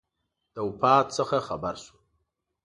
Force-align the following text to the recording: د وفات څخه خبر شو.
د 0.53 0.55
وفات 0.67 1.05
څخه 1.17 1.37
خبر 1.47 1.75
شو. 1.83 1.95